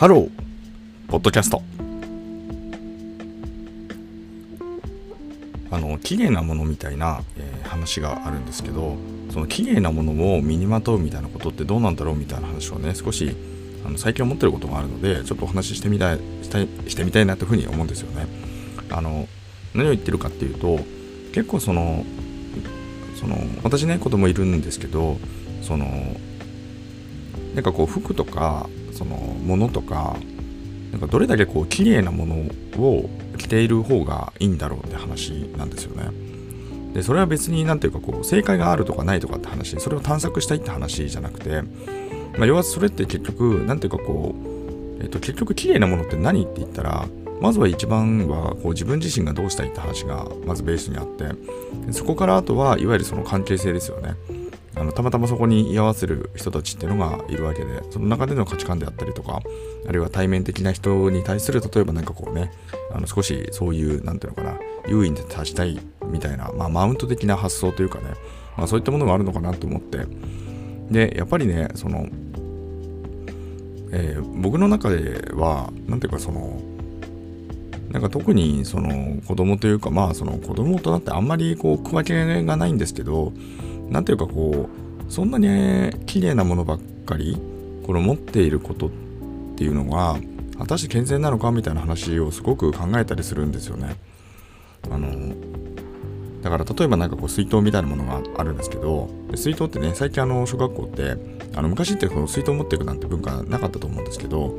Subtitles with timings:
[0.00, 0.30] ハロー、
[1.08, 1.60] ポッドキャスト。
[5.70, 8.96] あの、綺麗なものみたいな、えー、話があるんですけど、
[9.30, 13.36] その綺麗なものを身にまとうみたいなことってどうなんだろうみたいな話をね、少し
[13.84, 18.26] あの最近思ってることがあるので、ちょっとお話ししてみたい、したいしてみたいなというふうに思うんですよね。
[18.88, 19.28] あの、
[19.74, 20.80] 何を言ってるかっていうと、
[21.34, 22.06] 結構その、
[23.20, 25.18] その、私ね、子供いるんですけど、
[25.60, 26.16] その、
[27.54, 28.66] なんかこう服とか
[29.00, 30.14] そのものとか
[30.92, 32.34] なんかどれだけこう綺麗なもの
[32.76, 36.10] を着ている方がいいんだろうって話なんですよね。
[36.92, 41.62] でそれは別に何ていうかこう正解があるとかないとかって話それを探索したいって話じゃなくて、
[42.36, 44.34] まあ、要はそれって結局何ていうかこ
[44.98, 47.06] う、えっと、結局綺麗なものって何って言ったら
[47.40, 54.16] まずは一番はこう自分自身がどうしたいって話がまずベースにあってそこからあとはいわゆるその関係性ですよね。
[54.80, 59.42] あのたまたまそこに居合わせる人たちっていうのがいるわけでその中での価値観であったりとか
[59.86, 62.50] あるいは対面的な人に対する例えば何かこうね
[62.90, 68.14] あの少しそういう何ていうのかな優位に立ちたいみたいな、まあ、マウント的な発想というかね、
[68.56, 70.06] まあ、そういったものがあるのかなと思って。
[70.90, 72.08] でやっぱりねその、
[73.92, 76.60] えー、僕の中では何ていうかその
[77.90, 83.32] なんか特にその子供というかまあその子供となってあんまりこう区分けがないんですけど
[83.88, 84.68] 何ていうかこ
[85.08, 87.36] うそんなに綺麗なものばっかり
[87.84, 88.90] この持っていることっ
[89.56, 90.16] ていうのが
[90.56, 93.96] 果たして健全なのかみたいな話をすごく考えたりするんですよね。
[94.88, 95.34] あの
[96.42, 101.16] だから例えばなんかこう水筒みたいなものがあるんですけど水筒ってね最近あの小学校って
[101.54, 104.56] あの昔ってこの水筒持っていくなんて文化なかったと思うんですけど、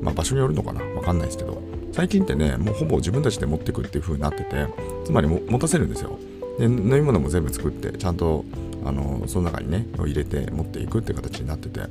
[0.00, 0.82] まあ、場所によるのかな？
[0.82, 1.60] わかんないですけど
[1.94, 4.66] 最近ってねもうほぼ自分たちで持っていくっていう風になってて
[5.04, 6.18] つまり持たせるんですよ。
[6.58, 8.44] で飲み物も全部作ってちゃんと
[8.84, 11.82] あのその中にね入れて持っていくって形になってて。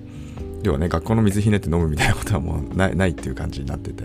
[0.63, 4.03] 要はね学校の水ひねって飲むみたいなことはもうないないっていう感じになってて、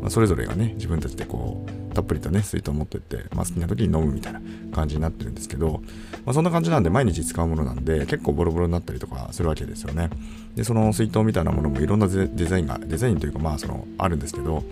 [0.00, 4.40] まあ、それぞれがね自分たちでこうたっぷりとね水筒持ってって、まあ、好きな時に飲むみたいな
[4.72, 5.82] 感じになってるんですけど、
[6.24, 10.08] まあ、そんな感じなんで毎日使うものなんで結構ボロボロになったりとかするわけですよね。
[10.54, 14.64] でその水筒みたいなものもいろんなデザインがデザインというかまあそのあるんですけど、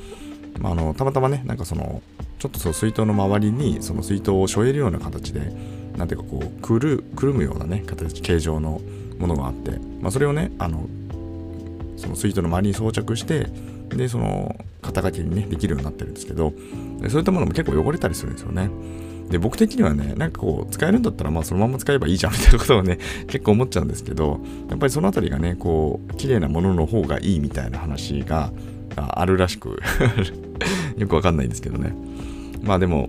[0.62, 2.02] あ、のたまたまねなんかその
[2.38, 5.52] ちょっとそう水筒の周りにその水筒を背負えるような形で
[5.96, 8.80] なんていうかこうくるくるむようなね形形状の
[9.18, 10.86] ものがあって、まあ、それをねあの
[11.96, 13.48] その水筒の周りに装着して
[13.88, 16.52] でその肩書きにねできるようになってるんですけど
[17.08, 18.70] そういったものも結構汚れたりするんですよね。
[19.30, 24.40] で僕的にはねなんかこう使えるんだったらまあそのまま使えばいいじゃんみたいなことをね 結構思っちゃうんですけど
[24.70, 28.52] やっぱりそのあたりがねこう綺麗なものの方がいいみたいな話が
[28.96, 29.80] あるらしく。
[30.98, 31.94] よくわかんないんですけどね
[32.62, 33.08] まあでも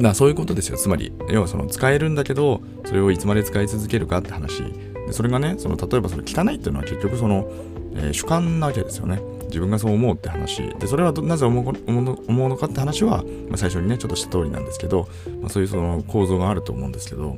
[0.00, 0.78] だそういうことですよ。
[0.78, 4.62] つまり、要はその使えるんだけど、それをいつまで使い続けるかって話。
[5.06, 7.46] でそれがね、その例えばそれ汚いっていうのは結局その、
[7.94, 9.20] えー、主観なわけですよね。
[9.46, 10.62] 自分がそう思うって話。
[10.78, 15.08] で、それはなぜ思うのかって話は、まあ、最初にね、ちょっとした通りなんですけど、
[15.42, 17.36] まあ、そういうその構造があると思うんですけど、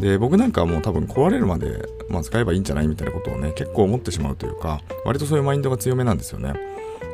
[0.00, 6.54] で、僕なんかはもう多分壊れるまで、まあ、使えばいいんじゃないみたいなことをね、結構思ってしまうというか、割とそういうマインドが強めなんですよね。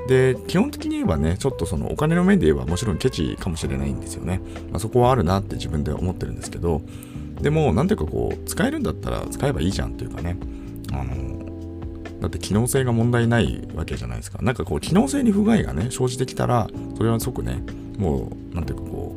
[0.09, 4.41] で、基本的に言えばね、ちょっとそのお金の面で言えばもちろんケチかもしれないんですよね。
[4.71, 6.81] まあ、そこはあるなって自分で思ってるんですけど、
[7.43, 10.39] でも、なんていうかこう、使えるんだったら使えばいいじゃんっていうかね、
[10.93, 11.39] あの、
[12.21, 14.39] だって機能性が問題ないわけじゃないですか。
[14.41, 17.63] なんかこう、機能性に不具合がね、生じてきたら、それは即ね、
[17.99, 19.15] もう、なんていうかこ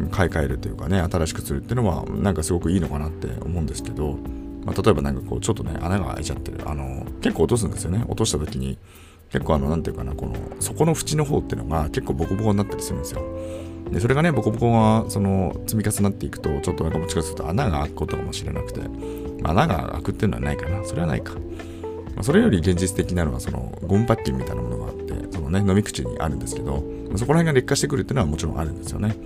[0.00, 4.18] う、買い替えるというかね、新しくするっていうのは、なんかすごくいいのかなって思うんですけど、
[4.64, 6.60] まあ、例えばなんかこう、ちょっとね、穴が開いちゃってる。
[6.66, 8.04] あの、結構落とすんですよね。
[8.06, 8.78] 落とした時に、
[9.32, 13.22] 結構あの、なんていうかな、この、底の縁の方っていうのが結構ボコボコになったりするんですよ。
[13.90, 18.80] で、それがね、ボコボコが、その、積み重なっていくと、ちょっとなんかもしかすると穴が開くことかもしれなくて、
[19.42, 20.84] 穴が開くっていうのはないかな。
[20.84, 21.32] それはないか。
[22.14, 26.84] ま、それより現実的なのは、その、ゴムパッキンみたいなものがあって、そのね、飲み口にあるんですけど、
[27.16, 29.16] そこら辺が劣化してくるっていうのはもちろんあるんですよね。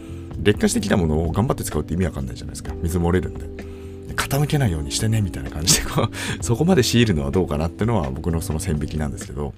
[0.41, 2.72] 劣化してきたものを頑張って使うって意味わかんないじゃないですか。
[2.81, 3.77] 水漏れるんで。
[4.16, 9.54] 傾けないようにしてねみたいな感じでこうそこまで強いるのはどうかなっていうのは僕のその線引きなんですけど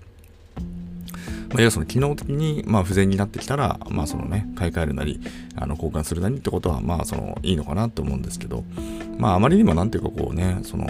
[1.51, 5.21] まあ、要はその機能的にまあ不全になってきたら、まあそのね、買い替えるなり、
[5.57, 8.65] あの交換するなりってことは、まあそのいいのかなと思うんですけど、
[9.19, 10.87] まああまりにもなんていうかこうね、その、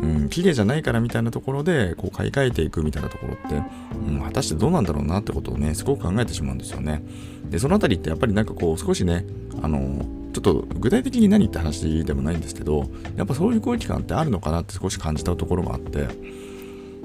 [0.00, 3.62] うん、綺麗じゃないからみたいなところで、こう買い替えていくみたいなところって、
[4.08, 7.02] うん、果たしてどうなんだろうなってことをね、すごく考えてしまうんですよね。
[7.50, 9.24] で、そのあたりってやっぱりなんかこう少しね、
[9.62, 16.08] あの、ちょっと具体的に何って話でもないんですけど、やっぱそういう空気感ってあるのかなって少し感じたところもあって、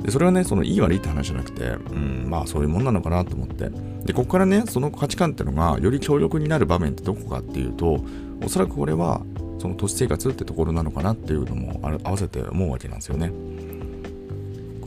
[0.02, 3.70] でそれはね、そのいい悪いって話じゃなくて、うん、まあそういうもんなのかなと思って。
[4.06, 8.00] で、ここからね、その価値観ってのがより強力になる場面ってどこかっていうと、
[8.46, 9.22] おそらくこれは、
[9.60, 13.32] その都市生活ってところなのかなっていうのも合わせて思うわけなんですよね。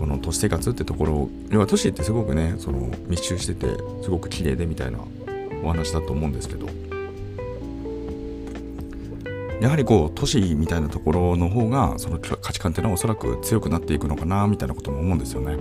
[0.01, 3.67] この都市生活ってところ要は都市ってすごくねその密集してて
[4.03, 4.99] すごく綺麗でみたいな
[5.63, 6.67] お話だと思うんですけど
[9.61, 15.59] やはりこう都市みたいなところの方がその価値観っていうのはおそらく強くなっていくのかなみたいなことも思うんですよね。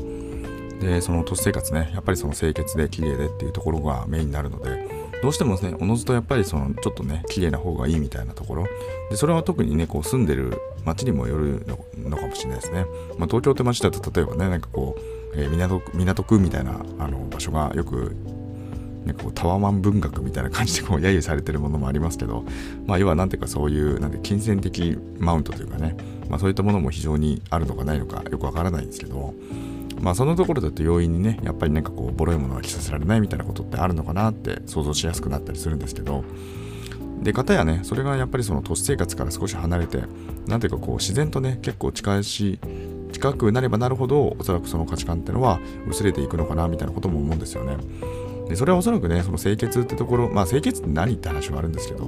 [0.79, 4.87] でその都市生活ねやっぱりその清潔で綺麗でっていうところがメインになるので
[5.21, 8.67] どうしてもねおのずとやっぱりそのちょっとね綺麗な方がいいみたいなところ
[9.09, 11.65] でそれは特にねこう住んでる街にもよる
[11.97, 12.85] のかもしれないですね、
[13.17, 15.01] まあ、東京って街だと例えばねなんかこう、
[15.35, 18.15] えー、港港区みたいなあの場所がよく
[19.05, 22.43] なんかこうタワマン文学みたいな感じでこう揶揄されてるものもありますけど、
[22.85, 25.95] まあ、要は何ていうかそういうなんて金銭的マウントというかね、
[26.29, 29.33] まあ、そういったものも非常にあるのかないのかよくわからないんですけど、
[30.01, 36.23] まあ、そのところだと容易にねやっぱりなんかこうボロいものは着させられないみたいなことってあるのかなって想像しやすくなったりするんですけど
[37.21, 40.03] で方やねそれがやっぱりその都市生活から少し離れて
[40.47, 42.59] なんていうかこう自然とね結構近いし
[43.11, 47.77] 近くなればなるほどおそらくその価値観ってのは薄れていくのかなみたいなことも思うんですよね。
[48.49, 52.05] でそれはおそらくねその清潔ってところまあ清潔って何って話はあるんですけど、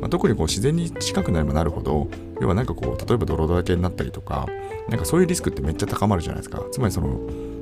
[0.00, 2.08] まあ、特にこう自然に近くなればなるほど
[2.40, 4.46] 要はなんかこう例えば泥だらけになったりとか
[4.88, 7.18] なんかそういうリスクってめっちゃ高まるじゃないですかつまりその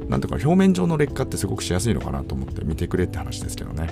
[0.08, 3.90] なんとか表面上の劣化ってすごくしやすいのかなと思って見てくれって話ですけどね。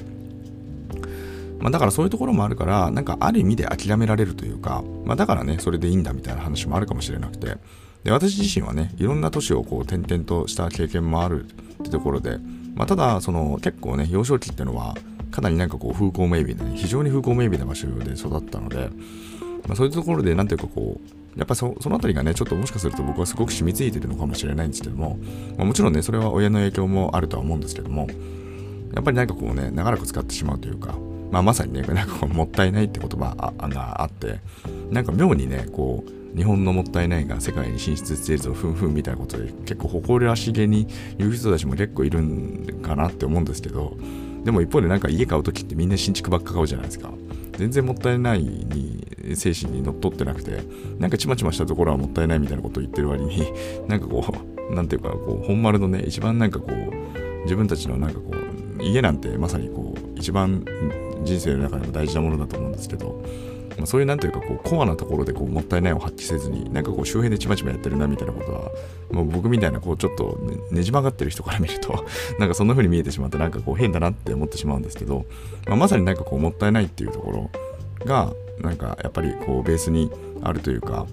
[1.58, 7.56] まあ、だからそういうところもあるから、なんかある意味で諦められるというか、まあ、だからね、それでいいんだみたいな話もあるかもしれなくて、
[8.04, 11.48] で私自身はね、いろんな都市をこう転々とした経験もあるっ
[11.82, 12.38] てところで、
[12.76, 14.94] まあ、ただその結構ね幼少期っていうのは
[15.30, 18.90] かなりなんかこう風光明媚で、ね、非常に風光明媚な場所で育ったので、
[19.66, 25.18] まあ、そういうところでなんていうかこうやっぱそその辺りがねちょっともしかすると僕はすごく染みついてるのかもしれないんですけども、
[25.56, 28.08] まあ、もちろんねそれは親の影響もあるとは思うんですけども
[28.94, 30.94] やっぱりなんかこうね長らく使ってしまうというか、
[31.30, 34.40] まあ、まさにねなんかこうもったいないって言葉があって
[34.90, 40.86] なんか妙にねこう日本のもったいないが世界に進出しているぞふんふんみたいなことで結構誇らしげに
[41.16, 43.96] 言う人たちも結構いるんかなって思うんですけど
[44.44, 47.10] でも一方でなんか家買う時ってみんな新築ばっか買うじゃないですか。
[47.56, 50.62] 全然もったいないに精神にのっとってなくて
[50.98, 53.44] なんかちまちましたところはもったいないみたいなことを言ってる割に
[53.88, 54.24] なんかこ
[54.70, 58.32] うなんていうかこう本丸のね一番なんかこう自分たちのなんかこ
[58.78, 60.64] う家なんてまさにこう一番
[61.24, 63.22] 人生の中でも大事なものだと思うんですけど
[63.76, 68.70] まあ、そういうなんていうかこうコアなところでこうもったいないを発揮せずになんかこう周辺でちまちまやってるなみたいなことは
[69.10, 72.04] もう僕みたいなこうちょっとねねじ曲がってる人から見ると
[72.38, 75.26] なんかそんな風に見えてしまってなんかこう変だなって思ってしまうんですけど、
[75.66, 77.50] まあ、まさになんかこうもったいないっていうところ
[78.04, 80.10] がなんかやっぱりこうベースに
[80.42, 81.06] あるというか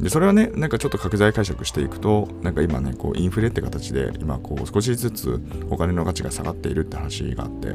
[0.00, 7.74] でそれはねなんかちょっと拡大解釈していくとなんか今ねこうインフレって形で今こう少しずつお金の価値が下がっているって話があって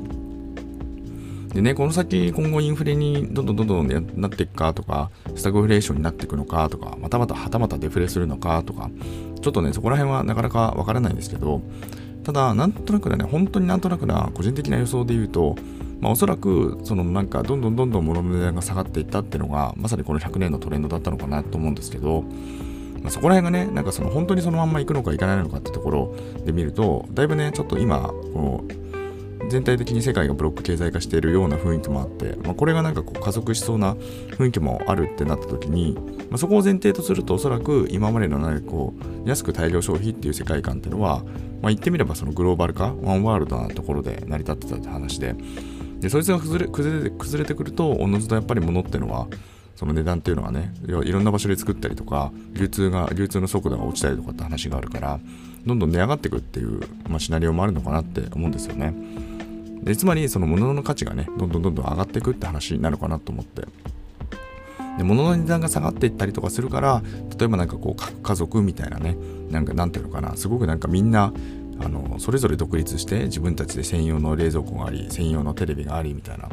[1.57, 8.91] でね、この先今後インフレにどんどんどんどんなっていくかとか、スタグフレーションになっていくのかとか、またまたはたまたデフレするのかとか、
[9.41, 11.63] ちょっとね、そこら辺はなかなかわからないんですけど、
[12.23, 15.55] ただ、なんとなくね、本当になんとなくな個人的な予想で言うと、
[15.99, 22.21] まあ、おそらく、そのなんか、どんどんどんどん物の値段が下がっていったっていうのが、まさにこの100年のトレンドだったのかなと思うんですけど、
[23.01, 26.15] まあ、そこら辺がね、なんかその本当にそのまんま行くのか行かないのかってところ
[26.45, 28.86] で見ると、だいぶね、ちょっと今、この
[29.49, 35.93] 全体的に世界がブロック経済化しているような雰囲気もあって、まあ、これがなんかこう加速しそうな雰囲気もあるってなった時に、
[36.29, 38.93] まあ、そこを前提とするとおそらく今までのなんかこ
[39.25, 41.23] う安く大量消費っていう世界観っていうのは、
[41.61, 45.35] まあ、言ってみればそのグローバル化ワンワールドなところで成り立ってたって話で
[45.99, 49.27] でそいつが崩れ崩れて崩れてくるとおのずとやっぱり物っていうのは
[49.75, 55.19] その値段っていうのはねいろんな場所で作ったりとか流通が流通の速度が落ちたりとかって話があるから
[55.65, 58.93] どんどん値上がっていくっていう、まあ、シナリオもあるのかなって思うんですよね。
[59.83, 63.67] でつまりその物の価値がねどんどんどんどん上がっていくって話なのかなと思って。
[64.97, 67.03] で物の値段が下がっていったりとかするから
[67.37, 69.15] 例えばなんかこう家族みたいなね
[69.51, 71.31] なんかなんていうのかなすごくなんかみんな
[71.79, 76.49] あのそれぞれ独立して自分たちで専用の冷蔵庫があり専用のテレビがありみたいな、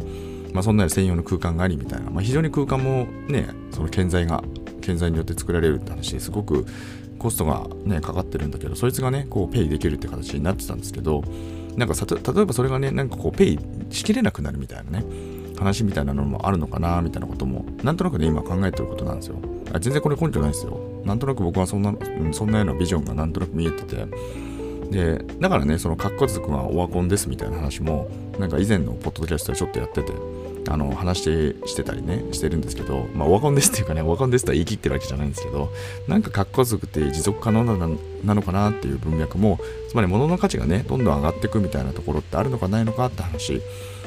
[0.53, 4.45] まあ、そんな専用の空間がありみたいな、まあ、非常に空間もねその建材が
[4.83, 6.67] 建材によって作られるって話ですごく
[7.19, 11.25] コストがねかかってるんだけどそいつがねこうペイできるって形になってたんですけど
[11.77, 13.59] なんか例えばそれがねなんかこうペイ
[13.91, 15.05] しきれなくなるみたいなね
[15.59, 19.37] 話みたいなのもあるのかなみたいなこともなんとなくね今考えてることなんですよ。
[19.73, 20.79] あ全然これ根拠ないですよ。
[21.05, 21.95] なんとなく僕はそんな
[22.33, 24.07] そんなようなビジョンがなんとなく見えてて。
[24.91, 30.13] でだからねそのかっこつくはオワコンですみたいな話もなんか以前のポッドキャストでちょっとやってて。
[30.69, 35.71] あの話してしてたりねしてるんですけど、まあ、オワコンですっていうかねオワコンですとは言い切ってるわけじゃないんですけど
[36.09, 37.89] なんか格好族って持続可能な
[38.25, 43.61] なのかなっていう文脈もつまり物の価値がねどんどん上がっていくみたいなところってあるのかないのかって話。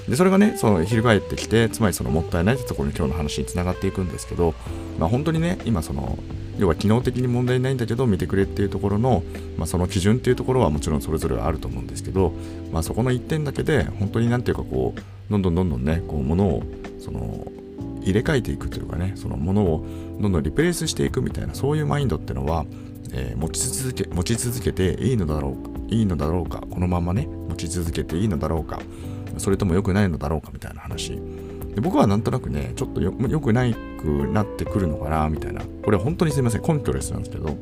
[0.08, 4.54] でそれがねその翻ってきてつまりそのもったいないってところに今日の話につながっていくんですけど、
[4.98, 6.18] まあ、本当にね今その
[6.58, 9.24] 要は機能的に問題ないんだけど見てくれっていうところの、
[9.58, 12.34] まあ、その基準っていうところはもちろんそれぞれあると思うんですけど、
[12.72, 16.64] まあ、そこの一点だけで本当になんていうかこうどんどんどんどんねこう物を
[17.00, 17.48] その
[18.02, 19.86] 入れ替えていくというかねその物を
[20.20, 22.66] どんどんリプレイスしていくみたいなそういうマインドっていうのは、
[23.12, 28.80] えー、持ち続け持ち続けていいのだろうかいいのだろうかこのままね持ち続けていいのだろうか
[29.38, 31.20] それとも良くないのだろうかみたいな話。
[31.76, 35.62] で僕はなんとなくねちょっとよよくないくなってくるのかなみたいな。
[35.84, 37.56] これ本当にすいません根拠レスなんですけど、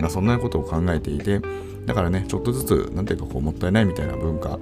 [0.00, 1.40] まあ、そんなことを考えていて
[1.86, 4.58] だからねちょっとずつ何ていうかこうもったいないみたいな文化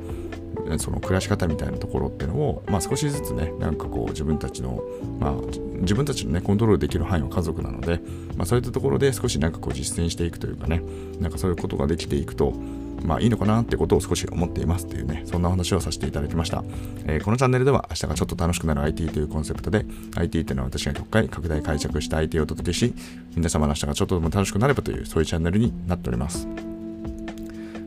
[0.78, 4.82] その暮らし方みたいなところっていうのを、まあ、少しずつねなんかこう自分たちの、
[5.18, 5.32] まあ、
[5.80, 8.00] 自分たちのねコントロールできる範囲は家族なので、
[8.36, 10.82] まあ、そういったところで少しなんかこう実践していくというかね
[11.18, 12.54] なんかそういうことができていくと
[13.02, 16.62] まあいいのかなってことを少し思っていますっていうね、そんな話をさせていただきました。
[17.06, 19.84] えー、このチャンネルでは明日がちょっと楽しくなる IT というコンセプトで、
[20.16, 22.94] IT っていうのは私が極快拡大解釈した IT をお届けし、
[23.34, 26.69] 皆様の明日がちょっとでも楽しくなればという、そういうチャンネルになっております。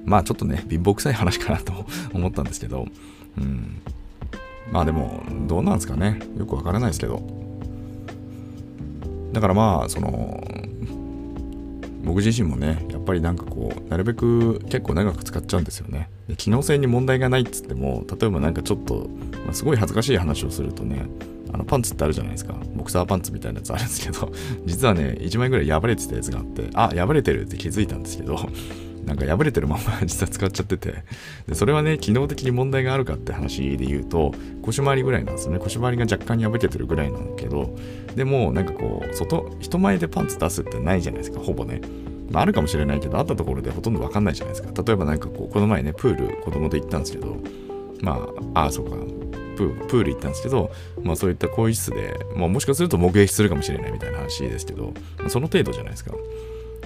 [0.05, 2.87] まあちょっとね、貧乏くさい話かなと 思ったんですけど、
[3.37, 3.81] うん。
[4.71, 6.19] まあでも、どうなんですかね。
[6.37, 7.21] よくわからないですけど。
[9.33, 10.43] だからまあ、その、
[12.03, 19.07] 僕自身もねやっぱりなんかこうなるべく結構長く使っちゃうんですよねで機能性に問題がないっつっても例えばなんかちょっと、
[19.45, 21.05] まあ、すごい恥ずかしい話をするとね
[21.53, 24.31] あのパンツってあるじゃないですかボクサーパンツみたいなやつあるんですけど
[24.65, 28.37] 実はね1枚ぐらい破れてたやつがあってあ破れてるって気づいたんですけど
[29.05, 31.03] なんか破れてるまま実は使っちゃってて。
[31.47, 35.59] でそれはね機能的に問題があるかって話で言うと腰回りぐらいなんですよね。
[35.59, 37.75] 腰回りが若干破けてるぐらいなんだけど
[38.15, 41.81] でもなんかこう外人前でパンツ出すってないじゃないですかほぼね。
[42.31, 44.81] まあ、るかもしれないけどあったところでほとんど分かんないじゃないですか。
[44.81, 47.37] 例えばなんかこうこの前ねプール子供と行ったんですけど
[48.01, 48.95] まあああそうか
[49.55, 50.71] プール行ったんですけど、
[51.03, 54.93] まあ、そういった更衣室で、まあ、もしかすると目撃するかもしれないみたいな話ですけど、
[55.27, 56.13] その程度じゃないですか。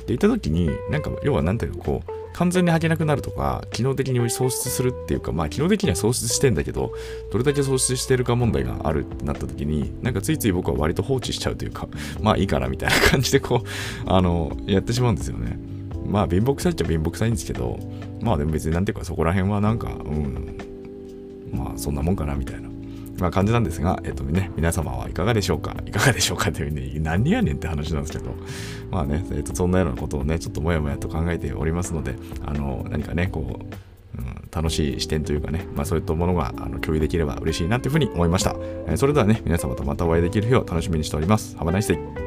[0.08, 6.94] で行った時になんか要は何ていうかこう完全に履けなくなるとか、機能的に喪失するっていうか、まあ機能的には喪失してんだけど、
[7.32, 11.88] どれだけ喪失してるか問題があるってなった時に、なんかついつい僕は割と放置しちゃうというか、
[12.22, 13.68] まあいいかなみたいな感じでこう、
[14.06, 15.58] あの、やってしまうんですよね。
[16.06, 17.80] まあ貧乏くさいっちゃ貧乏くさいんですけど、
[18.22, 20.58] まあでも別になんていうかそこら辺はなんか、うん、
[21.52, 22.70] まあそんなもんかなみたいな。
[23.20, 25.76] まあ、感じなんですが、えっとね、皆様はいかがでしょうか？
[25.86, 28.36] いかがでしょうかというね、何やねんって話なんですけど、
[28.92, 38.56] まあね、えっと、そんなようなことをね、ちょっともやもやと考えておりますので、あの、何かね、こう、うん、楽しい視点というかね、まあ、そういったものがあの共有できれば嬉しいなというふうに思いました。
[38.88, 41.56] えー、それではね、皆様とまたお会いできる日を楽しみにしております。
[41.58, 42.27] Have a nice day!